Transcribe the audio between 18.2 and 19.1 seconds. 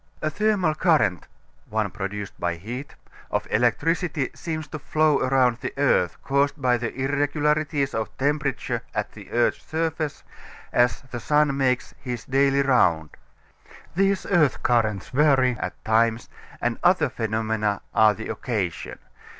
occasion.